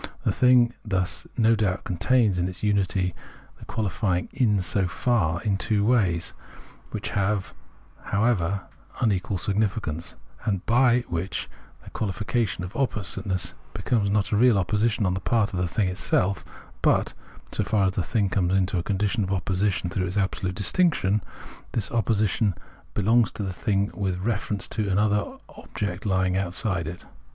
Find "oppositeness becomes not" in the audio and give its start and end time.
12.73-14.31